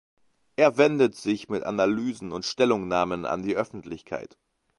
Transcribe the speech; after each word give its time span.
Er 0.55 0.77
wendet 0.77 1.13
sich 1.15 1.47
mit 1.47 1.61
Analysen 1.61 2.31
und 2.31 2.43
Stellungnahmen 2.43 3.23
an 3.27 3.43
die 3.43 3.55
Öffentlichkeit. 3.55 4.35